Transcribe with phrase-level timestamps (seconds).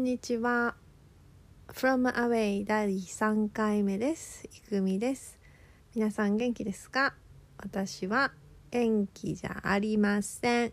[0.00, 0.76] んにちは。
[1.68, 4.46] From Away 第3回目です。
[4.46, 5.38] いくみです。
[5.94, 7.12] 皆さん元気ですか？
[7.58, 8.32] 私は
[8.70, 10.72] 元気じゃありません。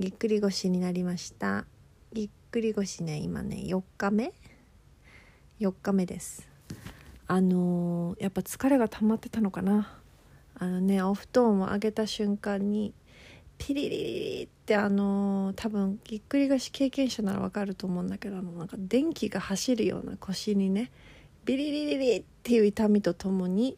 [0.00, 1.66] ぎっくり腰になりました。
[2.12, 4.32] ぎっくり腰ね今ね4日目
[5.60, 6.48] ？4日目です。
[7.28, 10.00] あのーやっぱ疲れが溜まってたのかな。
[10.56, 12.92] あのねお布団を上げた瞬間に
[13.58, 20.90] ピリリリってあのー多分ぎっくり腰経験者ならわかると思うんだけどあのなんか電気が走るような腰にね
[21.44, 23.76] ビリリリリっていう痛みとともに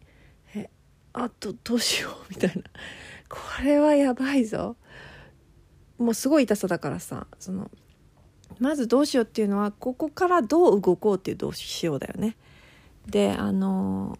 [0.54, 0.68] え
[1.12, 2.62] あとどうしようみたいな。
[3.28, 4.76] これはやばいぞ。
[5.98, 7.70] もうすごい痛さだからさその
[8.58, 12.36] まずどうしようっていうのはここからどう動こうっていうどうしようだよね。
[13.06, 14.18] であの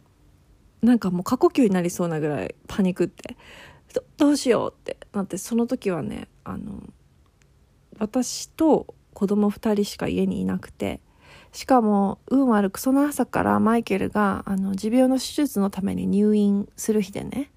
[0.83, 3.37] ーなんかもう過呼吸になりそうなぐらいパニックって。
[3.95, 6.83] どどうしようってなってその時はねあの
[7.99, 11.01] 私と子供2人しか家にいなくて
[11.53, 17.51] しかも運悪くその朝からマイケルがあの持病の手術のために入院する日でね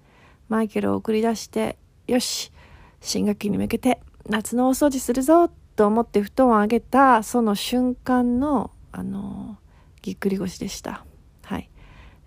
[0.48, 2.52] マイケルを送り出してよし
[3.00, 9.58] 新学期に向けて夏の大掃除するぞと思って布団を上げたその瞬間のあの
[10.02, 11.04] ぎっくり腰でした。
[11.42, 11.70] はい。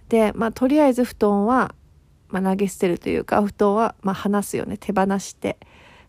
[0.10, 1.76] でまあとりあえず布団は
[2.30, 4.78] まあ、投げ捨てるというか布団はまあ離すよね。
[4.78, 5.58] 手放して。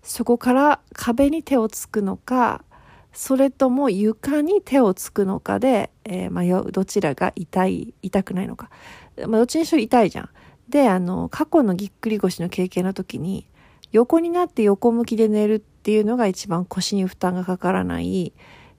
[0.03, 2.65] そこから壁に手をつくのか
[3.13, 8.71] それとも床に手をつくのかで、えー迷うどちらが痛い痛くないのか、
[9.17, 10.29] まあ、どっちにしろ痛いじゃん。
[10.69, 13.47] であの過去のぎっくり腰の経験の時に
[13.91, 18.33] 横になって横向きで寝るっていうのが一番腰に負担がかからない、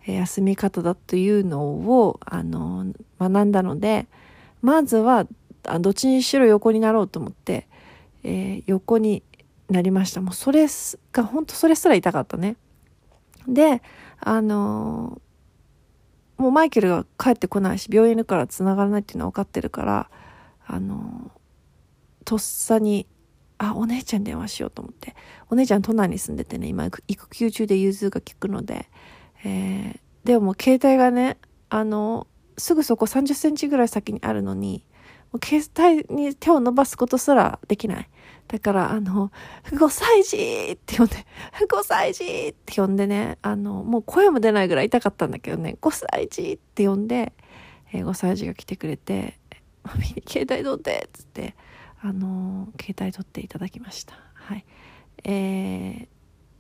[0.06, 2.86] えー休み方だというのをあの
[3.20, 4.08] 学んだので
[4.62, 5.28] まずは
[5.70, 7.68] あどっちにしろ横になろうと思って、
[8.24, 9.24] えー横に
[9.70, 10.22] なりました。
[10.22, 12.58] もうそれすが本当それすら痛かったね。
[13.48, 13.82] で
[14.20, 20.10] あのーもうマイケルが帰ってこないし病院にから繋がらないっていうのは分かってるから
[20.66, 23.08] あのーとっさに
[23.58, 25.16] あお姉ちゃん電話しようと思って。
[25.50, 28.88] お姉ちゃん都内に住んでてね今育休中で融通が利くので、
[29.44, 31.38] えーでももう携帯がね
[31.70, 32.28] あの
[32.58, 34.84] すぐそこ30センチぐらい先にあるのに
[35.34, 38.10] う携帯に手を伸ばすことすらできない。
[38.48, 39.32] だから、あの、
[39.66, 41.16] 5歳児って呼んで、
[41.70, 47.34] 5歳児って呼んでね、あの、もう声も出ないぐらい痛かったんだけどね、5歳児って呼んで、
[47.94, 49.40] えー5歳児が来てくれて、
[49.84, 51.56] マミに携帯取ってっつって、
[52.02, 54.16] あの携帯取っていただきました。
[54.34, 54.66] はい。
[55.24, 56.08] えー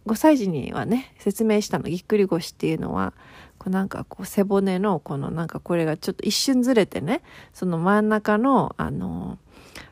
[0.05, 3.13] 5歳児にはね説明したのぎっくり腰っていうのは
[3.59, 7.21] こうなんかこう背骨のこのなんかこれがちょっと一瞬ずれてね
[7.53, 9.37] その真ん中のあの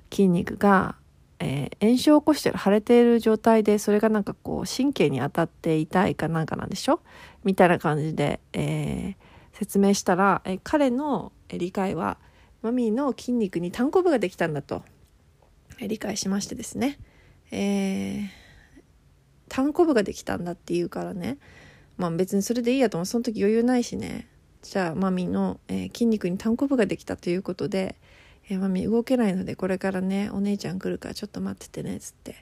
[0.10, 0.96] 筋肉が、
[1.40, 7.02] えー炎症を起こしてる腫れている状態でそれがなんかこう神経に当たって痛いかなんかなんでしょ？
[7.44, 12.18] みたいな感じで、えー説明したら、えー彼の理解は
[12.62, 14.84] マミーの筋肉に単行部ができたんだと、
[15.80, 17.00] 理解しましてですね、
[17.52, 18.28] えー
[19.50, 21.38] 単行部ができたんだっていうからね。
[21.98, 23.06] まあ別にそれでいいやと思う。
[23.06, 24.28] その時余裕ないしね。
[24.62, 27.96] じゃあマミの、えー筋肉に単行部ができたということで、
[28.50, 32.36] えーマミ動けないのでこれからねお姉ちゃん来るからちょっと待っててねっつって、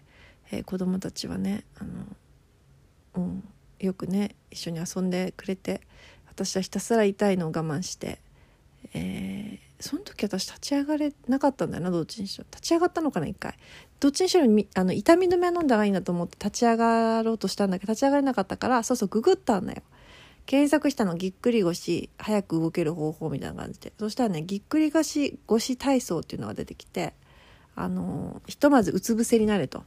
[0.51, 3.43] えー子供たちはねあの、うん、
[3.79, 5.81] よくね一緒に遊んでくれて
[6.27, 8.19] 私はひたすら痛いのを我慢して、
[8.93, 12.45] えその時私立ち上がれなかったんだよなどっちにしろ。
[12.49, 13.57] 立ち上がったのかな一回。
[13.99, 19.81] どっちにしろみあの痛み止め飲んだ方がいいんだと思って立ち上がろうとしたんだけど立ち上がれなかったからそうそうググったんだよ。
[20.45, 23.91] 検索したのぎっくり腰早く動ける方法みたいな感じで。
[23.99, 27.13] そしたらねぎっくり腰腰体操っていうのが出てきて
[27.75, 29.83] あのひとまずうつ伏せになれと。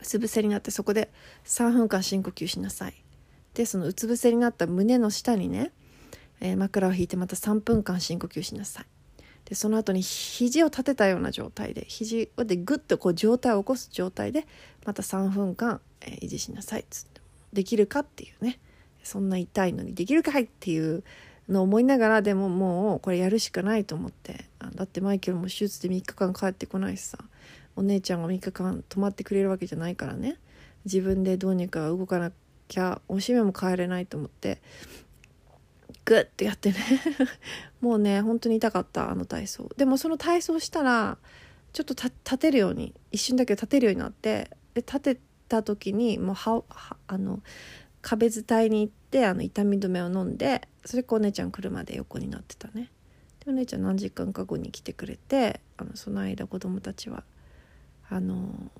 [0.00, 1.10] うつ伏せになってそこで
[1.44, 2.94] 3分間深呼吸しなさい。
[3.54, 5.72] でそのうつ伏せになった胸の下にね、
[6.40, 8.86] えー枕を引いてまた3分間深呼吸しなさい。
[9.44, 14.46] でその後に肘を立てたような状態で肘でグッとこう状態を起こす状態で
[14.84, 16.84] また3分間、えー維持しなさい。
[16.90, 17.20] つって
[17.52, 18.58] できるかっていうね。
[19.02, 21.02] そんな痛いのにできるかいっていう
[21.48, 24.44] のを思いながらでももうこれやるしかないと思って。
[24.74, 27.18] だってマイケルも手術で3日間帰ってこないしさ。
[27.74, 30.36] お姉ちゃんが3日間泊まってくれるわけじゃないからね。
[30.84, 32.32] 自分でどうにか動かな
[32.66, 34.60] きゃおしめも帰れないと思って。
[36.08, 36.78] グッてやってね。
[37.82, 39.68] もうね本当に痛かったあの体操。
[39.76, 41.18] でもその体操したら
[41.74, 47.42] ちょっと立てるように一瞬だけ立てるようになってで立てた時にもうははあの
[48.00, 52.90] 壁伝いに行ってあの痛み止めを飲んでそれからお姉ちゃん車で横になってたね。
[53.44, 57.22] でお姉ちゃん何時間か後に来てくれてあのその間子供たちは
[58.08, 58.70] あの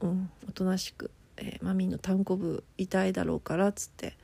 [0.00, 4.16] うんおとなしく、えーマミーの単行部痛いだろうからっつって、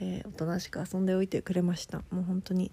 [0.00, 1.98] えー、おとなしく遊んでおいてくれました。
[2.10, 2.70] もう本当に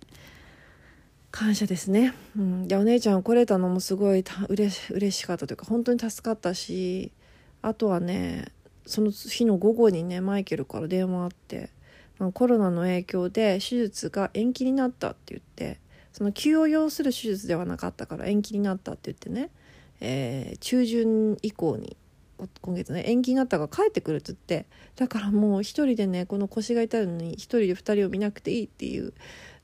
[1.31, 7.11] 感謝ですね、うん、でお姉ちゃん来れたのもすごいうれ嬉しかったというか本当に助かったし
[7.61, 8.45] あとはね
[8.85, 11.69] その日の午後にねマイケルから電話あって
[12.33, 15.79] コロナの影響で手術が延期になったって言って
[16.11, 19.51] その急を要する手術ではなかったから延期になったって言ってね、
[20.01, 21.95] えー、中旬以降に
[22.61, 24.67] 今月ね延期になったが帰ってくるって言って。
[24.95, 29.13] だからもう一人でねこの腰が痛いのに一人で二人を見なくていいっていう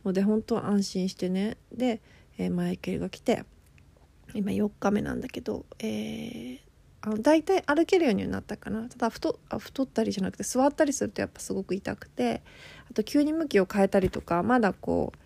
[0.06, 1.58] ので本当は安心してね。
[1.72, 2.02] で、
[2.38, 3.46] えー、マイケルが来て。
[4.36, 6.60] 今4日目なんだけど、えー、
[7.02, 8.90] あの大体歩けるようになったかな。
[8.90, 12.42] ただ太太ったりじゃなくて座ったりするとやっぱすごく痛くて。
[12.90, 15.20] あと急に向きを変えたりとかまだこう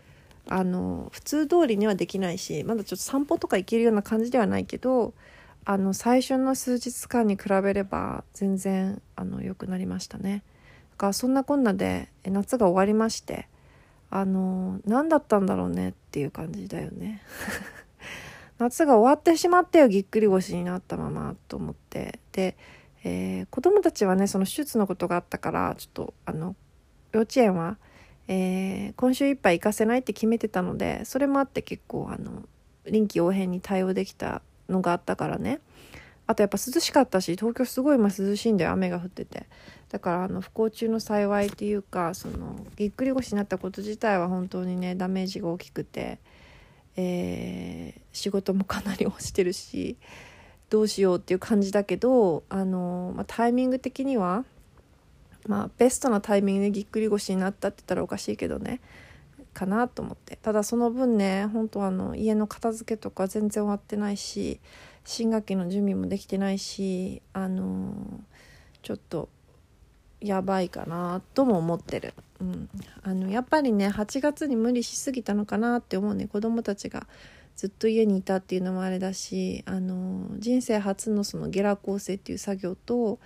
[0.50, 5.14] あの普通通りにはできないしまだちょっと散歩とか行けるような感じではないけど
[5.69, 10.46] あの最初の数日間に比べれば全然あの良くなりましたね。
[10.92, 13.50] だからそんなこんなで夏が終わりまして
[14.10, 17.22] あの何だったんだろうねっていう感じだよね。
[18.60, 22.56] 夏が終わってしまったよぎっくり腰になったままと思ってで、
[23.04, 26.56] えー、子供たちはねその手術のことがあったからちょっとあの
[27.12, 27.78] 幼稚園は、
[28.30, 32.44] えー、今週いっぱい行かせないって決めてたのでそれもあって結構あの
[32.86, 35.60] 臨機応変に対応できたのがあったからね。
[36.28, 38.72] あとやっぱ涼しかったし東京すごい今涼しいんだよ。
[38.72, 39.48] 雨が降ってて。
[39.90, 46.19] だからあの不幸中の幸いっていうかそのぎっくり腰になったこと自体は本当にねダメージが大きくて、
[46.98, 49.98] えー、仕事もかなり落ちてるし
[50.70, 54.44] どうしようっていう感じだけどあの、まあ、タイミング的には、
[55.48, 58.81] まあ、ベストなタイミングでぎっくり腰になったって言ったらおかしいけどね。
[59.57, 60.36] かなと思って。
[60.36, 64.59] ただその分ね本当あの家の片付けとか全然終わってないし
[65.04, 67.92] 新学期の準備もできてないしあの
[68.83, 69.30] ちょっと
[70.21, 72.69] やばいかなとも思ってる、うん、
[73.01, 76.27] あのやっぱりね8月に無理しすぎたのかなって思うね。
[76.27, 77.07] 子供たちが
[77.56, 83.18] ずっと家にいたっていうのもあれだしあの人生初のそのゲラ構成っていう作業と、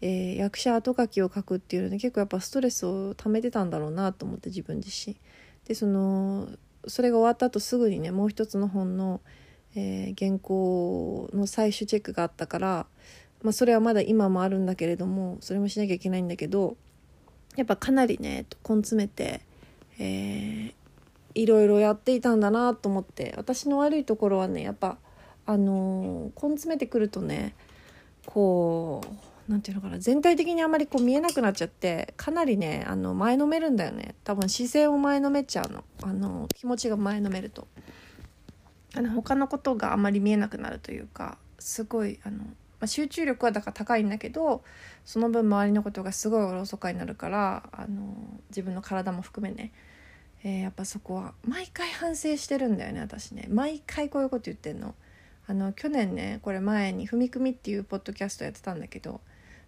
[0.00, 5.16] えー、役者後書きを書くっていうので結構やっぱストレスを溜めてたんだろうなと思って自分自身。
[5.66, 6.48] でその
[6.86, 9.20] それが終わった後すぐにねもう一つの本の、
[9.74, 12.86] えー、原稿の最終チェックがあったから、
[13.42, 16.76] まあ、それはまだ今もあるんだけれどもそれもしなきゃいけないんだけど
[17.56, 19.40] やっぱかなりね根詰めて、
[19.98, 20.72] えー、
[21.34, 24.98] いろいろやっていたんだなと思って私の悪いところはねやっぱ
[25.46, 27.54] あのー、根詰めてくるとね
[28.26, 34.14] こう何て言うのかな全体的にあまりこう見えなくなっちゃってかなりねあの前のめるんだよね。
[34.24, 35.84] 多分姿勢を前のめっちゃうの。
[36.02, 37.68] あの気持ちが前のめると。
[38.94, 42.44] あの他のことがあまり見えなくなるというかすごいあの、ま
[42.80, 44.64] あ、集中力はだから高いんだけど
[45.04, 48.16] その分周りのことがすごいおろそかになるからあの
[48.48, 49.72] 自分の体も含めね。
[50.44, 53.46] えー、やっぱそこは毎回反省してるんだよね私ね。
[53.50, 54.94] 毎回こういうこと言ってんの。
[55.48, 59.20] あの去年ねこれ前に「ふみくみ」っていうポッドキャストやってたんだけど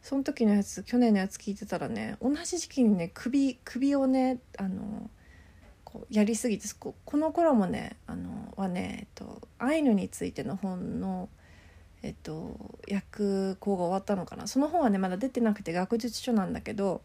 [0.02, 5.10] その時のやつ去年のやつ聞いてたらね同じ時期にね首首をねあの
[5.84, 11.30] こうやりすぎてここの頃もねあのはね、えっと、アイヌについての本の、
[12.02, 14.46] えっと、訳校が終わったのかな。
[14.46, 17.00] その本はねまだ出てなくて学術書なんだけど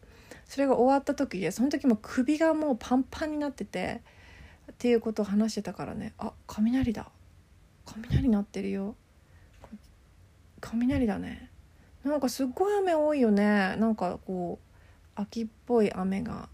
[0.46, 4.02] それが終わった時でその時も首がもうパンパンになってて
[4.70, 7.10] っていうことを話してたからねあ雷だ。
[7.86, 8.96] 雷鳴ってるよ。
[10.60, 11.50] 雷だね。
[12.04, 13.76] なんかすっごい雨多いよね。
[13.76, 16.48] なんかこう秋っぽい雨が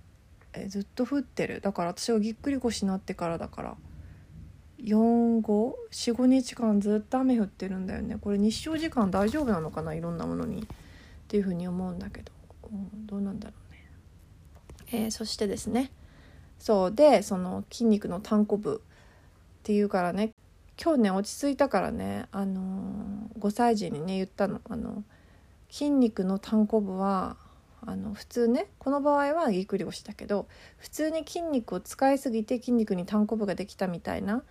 [0.53, 1.61] えずっと降ってる。
[1.61, 3.77] だから私がぎっくり腰になってからだから。
[4.83, 8.17] 4545日間ずっと雨降ってるんだよね。
[8.19, 9.93] これ日照時間大丈夫なのかな？
[9.93, 10.63] いろんなものに。
[10.63, 10.67] っ
[11.29, 12.33] ていうふうに思うんだけど、
[12.73, 15.93] うん、どうなんだろうね、えー、そしてですね。
[16.59, 16.93] そう。
[16.93, 18.83] でその筋肉の単行部。
[19.61, 20.33] っていうからね。
[20.83, 22.27] 今日ね落ち着いたからね。
[22.33, 24.61] あのー、5歳児にね言ったの。
[24.69, 25.05] あの
[25.71, 27.37] 筋肉の単行部は
[27.87, 30.47] あの普通ねこの場合はぎっくり腰だけど
[30.77, 34.43] 普通に筋肉を使いすぎて筋肉に単行部ができたみたいな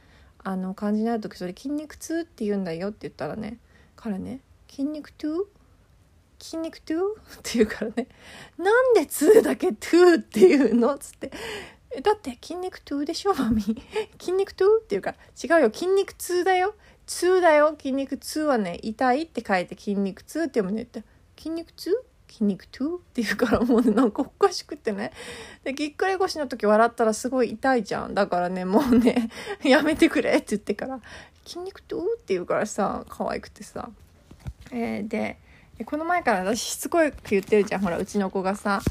[0.43, 3.59] あの感じになる時それ筋肉痛って言うんだよって言ったらね
[3.95, 5.45] 彼ね筋肉痛？
[6.41, 7.03] 筋肉トゥっ
[7.43, 8.07] て言うからね
[8.57, 10.95] なんで2だけトゥっていうの？
[10.95, 11.31] っつって
[12.01, 13.61] だって筋肉トゥでしょマミ？
[14.19, 16.75] 筋肉トゥっていうか違うよ筋肉痛だよ。
[17.09, 17.75] 痛だよ。
[17.77, 21.03] 筋肉痛はね痛いって書いて筋肉痛って読むねって。
[21.37, 21.91] 筋肉痛？
[22.29, 25.11] 筋肉痛って言うからもうねなんかおかしくてね。
[25.63, 28.13] でぎっくり腰の時笑ったらすごい痛いじゃん。
[28.13, 29.29] だからねもうね
[29.65, 30.99] やめてくれって言ってから。
[31.45, 33.89] 筋肉痛って言うからさ可愛くてさ。
[34.71, 35.39] えー、で
[35.85, 37.81] この前から私しつこく言ってるじゃん。
[37.81, 38.81] ほらうちの子がさ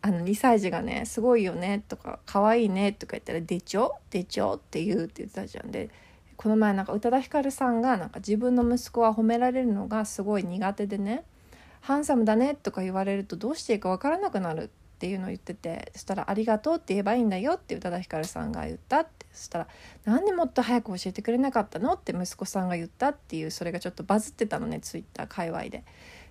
[0.00, 3.92] あの2歳児がね「すごいよね」とか「かわいいね」とか言ったら「でちょ？
[4.10, 5.70] でちょ」って言うって言ってたじゃん。
[5.70, 5.90] で
[6.36, 11.24] この前なんか宇多田ヒカルさんがなんか自分の息子は褒められるのがすごい苦手でね
[11.80, 14.64] 「ハンサムだね」とか言われるとどうしていいか分からなくなる
[14.96, 19.68] っていうのを言っててそしたら「ありがとう」って言えばいいんだよって宇多田ヒカルさんが言ったってそしたら
[20.04, 25.84] 「なんでもっと早く教えてくれなかったの?」って息子さんが言ったっていうそれがちょっとバズってたのねツイッター界隈で。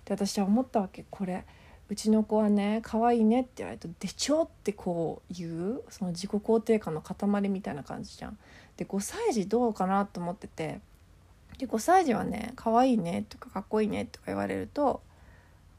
[0.04, 1.44] で私は思ったわけこれ
[1.88, 8.38] うちの子はね可愛いねって言われると「でちょ」ってこう言うその自己肯定感の塊みたいな感じじゃん。
[8.76, 10.80] で5歳児どうかなと思ってて
[11.58, 15.00] で5歳児はね「可愛いね」とか「かっこいいね」とか言われると、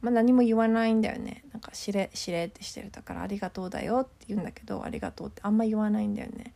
[0.02, 6.54] まあ、何も言わないんだよねなんかしれしれってしてるだから「ありがとうだよ」って言うんだけど「ありがとう」ってあんま言わないんだよね。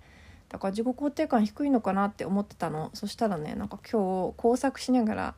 [0.50, 5.36] だから自己肯定感低いのかなって思ってたのそしたらねなんか今日工作しながら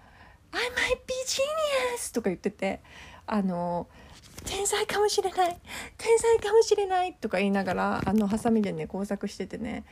[0.52, 2.80] 「I might be genius!」とか言ってて
[3.26, 3.86] あの
[4.44, 5.56] 天才かもしれない。
[5.98, 9.84] 天才かもしれないとか言いながらあのハサミでね工作しててね。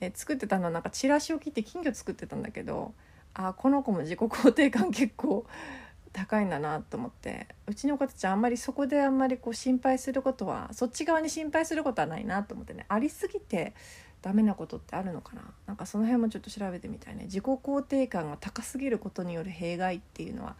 [0.00, 2.94] え作ってたのはなんかチラシを切って金魚作ってたんだけど
[3.34, 5.44] あこの子も自己肯定感結構
[6.12, 7.48] 高いんだなと思って。
[7.66, 12.86] うちの子たちあんまりそこであんまりこう心配することはそっち側に心配することはないなと思ってね。
[12.88, 13.74] ありすぎて
[14.22, 15.42] ダメなことってあるのかな。
[15.66, 17.24] なんかその辺もちょっと調べてみたいね。
[17.24, 20.56] 自己肯定感が高すぎることによる弊害っていうのは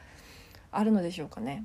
[0.70, 1.64] あるのでしょうかね。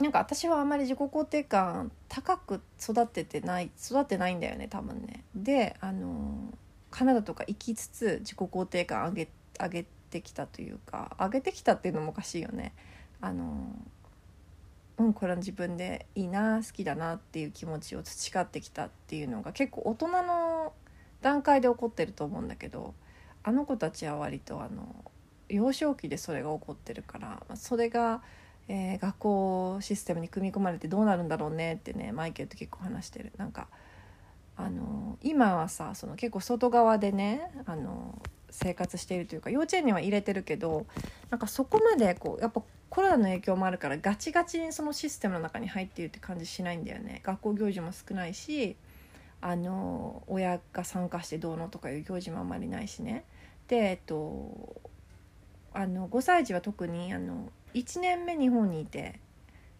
[0.00, 5.24] なんか私はあまり自己肯定感高く育ててない育ってないんだよね多分ね。
[5.34, 6.52] であの
[6.90, 12.74] カナダとか行きつつ自己肯定感上げ上げてきたというか上げてきたっていうのもおかしいよね。
[13.20, 13.74] あの
[14.98, 20.72] うんこれは自分でいいな好きだなっていう気持ちを培ってきたっていうのが結構大人の
[21.20, 22.94] 段階で起こってると思うんだけど
[23.42, 25.04] あの子たちは割とあの
[25.48, 28.22] 幼少期でそれが起こってるからそれが
[28.68, 33.32] えー、学校システムに組み込まれてどうなるんだろうねってねマイケルと結構話してる。
[33.36, 33.68] なんか
[34.56, 38.20] あの今はさその結構外側でねあの
[38.50, 40.86] 生活しているというか幼稚園には入れてるけど
[41.30, 47.20] なんかそこまでこうやっぱコロナの影響もあるからガチガチにそのシステムの中に入っているって感じしないんだよね。
[47.24, 48.76] 学校行事も少ないし
[49.42, 53.24] あの親が参加してどうのとかいう行事もあんまりないしね。
[53.68, 54.80] でえっと
[55.74, 59.20] あの5歳児は特にあの1年目日本にいて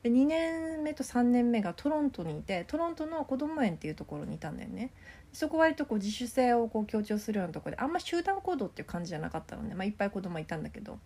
[0.03, 4.93] で2年目と3年目がトロントにいてトロントの子ども園っていうところにいたんだよね。
[5.33, 10.99] そこ割とこう自主性をこう強調するようなとこであんま集団行動っていう感じじゃなかったので、まあ、いっぱい子供いたんだけど。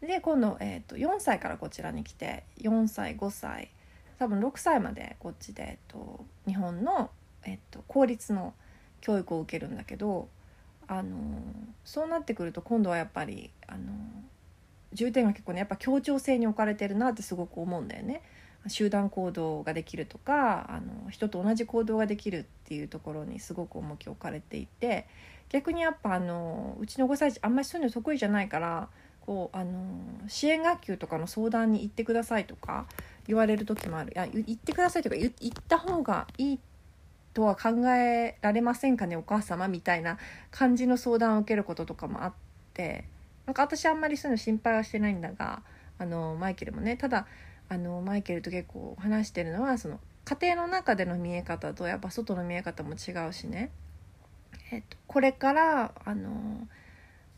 [0.00, 3.72] で今度、えーと、4歳からこちらに来て4歳5歳
[4.20, 7.10] 多分6歳までこっちで、えーと、日本の、
[7.44, 8.54] えーと公立の
[9.00, 10.28] 教育を受けるんだけど
[10.86, 11.16] あの
[11.84, 13.92] そうなってくると今度はやっぱりあの
[14.92, 18.22] 重点が結構ねやっぱ協調性に置かれてるなってすごく思うんだよね。
[18.66, 25.06] 集団行動ができるとかあの人と同じ行動ができるっていうところにすごく重きを置かれていて
[25.48, 28.88] 逆にやっぱあのうちの5歳児あんまりそういうの得意じゃないから
[29.20, 29.70] こうあの
[30.26, 32.86] 支援学級とかの相談に行ってくださいとか
[33.26, 35.32] 言われる時もあるいや行ってくださいとか言っ
[35.68, 36.58] た方がいい
[37.34, 40.18] とは考えられませんかねお母様みたいな
[40.50, 42.32] 感じの相談を受けることとかもあっ
[42.74, 43.04] て
[43.48, 45.62] なんか私あんまりそういうの心配はしてないんだが
[45.98, 47.26] あのマイケルもねただ
[47.70, 53.70] あのマイケルと結構話してるのはその家庭の中での見え方とやっぱ外の見え方も違うしね、
[54.70, 56.68] えっと、これからあの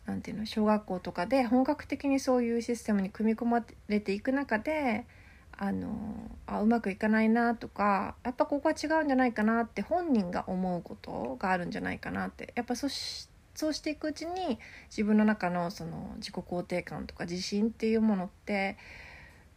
[0.05, 5.07] なんていうの小学校とかで本格的にそういうシステムに組み込まれていく中で
[5.57, 5.89] あの
[6.49, 12.53] あうまくいかないなとかやっぱここは違うんじゃないかなって本人が思うことがあるんじゃないかなって。
[12.57, 13.30] やっぱそし
[13.61, 18.79] そうしていくうちに自分の中のその自己肯定感とか自信っていうものって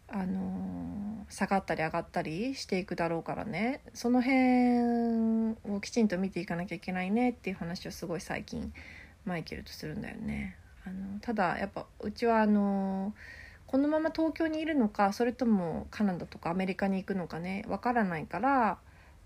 [0.09, 8.73] あの下がったり上がったりしていくだろうからねその辺をきちんと見ていかなきゃいけないねっていう話をすごい最近
[9.23, 10.57] マイケルとするんだよね。
[10.85, 13.13] あのただやっぱうちはあの
[13.67, 18.79] このまま東京にいるのかそれともカナダとかアメリカに行くのかねわからないから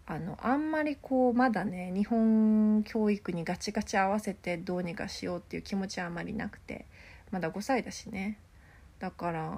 [0.08, 6.86] あのあんまりこうまだね日本教育にガチガチ合わせてどうにかしようっていう気持ちはあまりなくて
[7.32, 8.40] まだ5歳だしね。
[9.00, 9.52] だから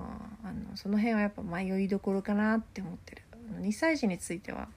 [0.43, 3.21] あのその辺はやっぱ迷いどころかなって思ってる。
[3.61, 4.67] 2歳児については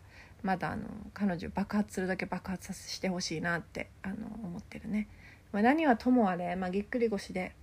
[0.43, 4.14] まだあの彼女爆発するだけ爆発させてほしいなってあの
[4.45, 5.09] 思ってるね、
[5.52, 7.55] まあ、何はともあれ、まあ、ぎっくり腰で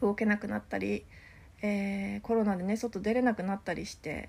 [0.00, 1.04] 動けなくなったり
[1.62, 4.28] えー、コロナでね外出れなくなったりして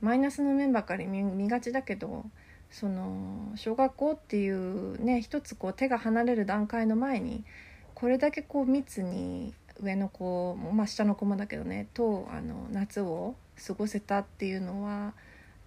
[0.00, 2.26] マイナスの面ばかり見がちだけど
[2.70, 7.44] その小学校っていうね一つこう手が離れる段階の前に
[7.94, 13.34] これだけこう密に上の子も、まあ、下の子もだけどねとあの夏を
[13.66, 15.14] 過ごせたっていうのは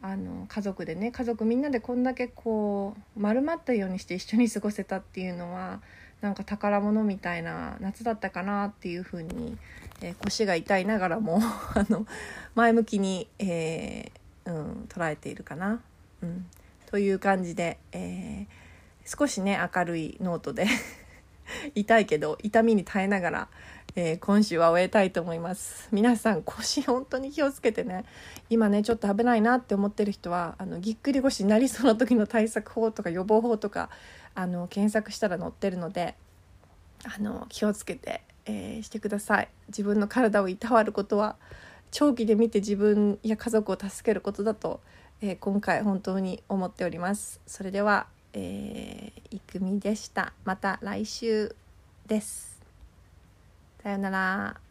[0.01, 5.82] あの家族でね家族みんなでこんだけこう丸まったようにして一緒に過ごせたっていうのは
[6.22, 9.58] なんか宝物みたいな夏だったかなっていうふうに、
[10.01, 11.39] えー、腰が痛いながらも
[11.74, 12.06] あの
[12.56, 15.82] 前向きに、えー、うん、捉えているかな。
[16.22, 16.48] うん、
[16.88, 20.65] という感じで、えー、少しね明るいノートで
[21.75, 23.48] 痛いけど痛みに耐えながら、
[23.96, 25.89] えー、今週は終えたいと思います。
[25.91, 28.06] 皆さん腰本当に気をつけてね。
[28.50, 33.89] 今ねちょっと危ないなって思ってる人はあのぎっくり腰になりそうな時の対策法とか予防法とか
[34.34, 36.15] あの検索したら載ってるので
[37.03, 39.50] あの気をつけて、えー、してください。
[39.67, 41.36] 自分の体をいたわることは
[41.91, 44.82] 長期で見て自分や家族を助けることだと、
[45.21, 47.41] えー、今回本当に思っております。
[47.47, 48.07] それでは
[48.39, 50.33] えー、いくみでした。
[50.45, 51.55] また来週
[52.05, 52.62] です。
[53.81, 54.66] さようなら。